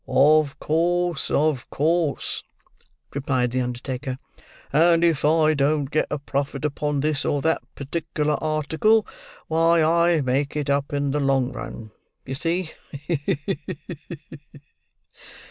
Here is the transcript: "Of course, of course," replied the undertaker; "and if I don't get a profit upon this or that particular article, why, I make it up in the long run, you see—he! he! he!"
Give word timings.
"Of 0.07 0.57
course, 0.59 1.29
of 1.29 1.69
course," 1.69 2.41
replied 3.13 3.51
the 3.51 3.61
undertaker; 3.61 4.17
"and 4.73 5.03
if 5.03 5.23
I 5.23 5.53
don't 5.53 5.91
get 5.91 6.07
a 6.09 6.17
profit 6.17 6.65
upon 6.65 7.01
this 7.01 7.23
or 7.23 7.39
that 7.43 7.61
particular 7.75 8.33
article, 8.43 9.05
why, 9.45 9.83
I 9.83 10.21
make 10.21 10.55
it 10.55 10.71
up 10.71 10.91
in 10.91 11.11
the 11.11 11.19
long 11.19 11.51
run, 11.51 11.91
you 12.25 12.33
see—he! 12.33 13.15
he! 13.15 13.41
he!" 13.45 13.59